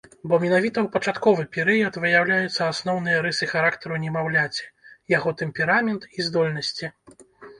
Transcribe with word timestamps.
Бо 0.29 0.35
менавіта 0.43 0.79
ў 0.83 0.87
пачатковы 0.93 1.43
перыяд 1.57 1.97
выяўляюцца 2.05 2.69
асноўныя 2.73 3.19
рысы 3.27 3.49
характару 3.53 3.99
немаўляці, 4.07 4.65
яго 5.17 5.35
тэмперамент 5.43 6.09
і 6.17 6.29
здольнасці. 6.29 6.91